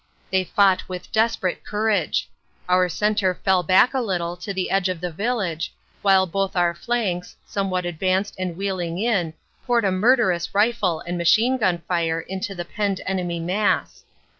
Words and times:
They 0.31 0.43
fought 0.45 0.89
with 0.89 1.11
desperate 1.11 1.63
courage. 1.63 2.27
Our 2.67 2.89
centre 2.89 3.35
fell 3.35 3.61
back 3.61 3.93
a 3.93 4.01
little 4.01 4.35
to 4.37 4.51
the 4.51 4.71
edge 4.71 4.89
of 4.89 4.99
the 4.99 5.11
village, 5.11 5.71
while 6.01 6.25
both 6.25 6.55
our 6.55 6.73
flanks, 6.73 7.35
some 7.45 7.69
what 7.69 7.85
advanced 7.85 8.33
and 8.39 8.57
wheeling 8.57 8.97
in, 8.97 9.35
poured 9.67 9.85
a 9.85 9.91
murderous 9.91 10.55
rifle 10.55 11.01
and 11.01 11.19
machine 11.19 11.55
gun 11.55 11.83
fire 11.87 12.19
into 12.21 12.55
the 12.55 12.65
penned 12.65 12.99
enemy 13.05 13.39
mass. 13.39 14.03